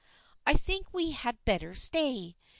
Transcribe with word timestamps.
I 0.47 0.55
think 0.55 0.91
we 0.95 1.11
had 1.11 1.37
better 1.45 1.75
stay. 1.75 2.35